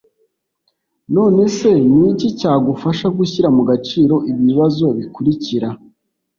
None 1.15 1.43
se 1.57 1.71
ni 1.91 2.03
iki 2.11 2.27
cyagufasha 2.39 3.07
gushyira 3.17 3.47
mu 3.55 3.63
gaciro 3.69 4.15
ibi 4.29 4.41
bibazo 4.49 4.85
bikurikira 4.97 5.67